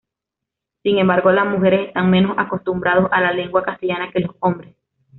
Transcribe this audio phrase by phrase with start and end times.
[0.81, 4.75] Sin embargo, las mujeres están menos acostumbrados a la lengua castellana que los hombres.